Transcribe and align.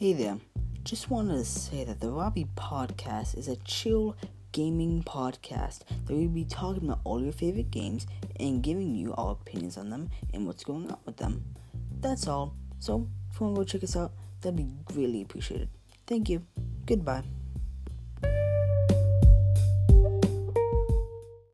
Hey 0.00 0.14
there, 0.14 0.38
just 0.82 1.10
wanted 1.10 1.34
to 1.34 1.44
say 1.44 1.84
that 1.84 2.00
the 2.00 2.10
Robbie 2.10 2.48
Podcast 2.56 3.36
is 3.36 3.48
a 3.48 3.56
chill 3.56 4.16
gaming 4.50 5.02
podcast 5.02 5.80
that 6.06 6.14
we'll 6.14 6.26
be 6.26 6.46
talking 6.46 6.84
about 6.84 7.00
all 7.04 7.22
your 7.22 7.34
favorite 7.34 7.70
games 7.70 8.06
and 8.36 8.62
giving 8.62 8.94
you 8.94 9.12
our 9.18 9.32
opinions 9.32 9.76
on 9.76 9.90
them 9.90 10.08
and 10.32 10.46
what's 10.46 10.64
going 10.64 10.90
on 10.90 10.96
with 11.04 11.18
them. 11.18 11.44
That's 12.00 12.26
all. 12.28 12.56
So, 12.78 13.06
if 13.30 13.38
you 13.38 13.44
want 13.44 13.56
to 13.56 13.60
go 13.60 13.64
check 13.64 13.84
us 13.84 13.94
out, 13.94 14.12
that'd 14.40 14.56
be 14.56 14.70
greatly 14.86 15.20
appreciated. 15.20 15.68
Thank 16.06 16.30
you. 16.30 16.46
Goodbye. 16.86 17.24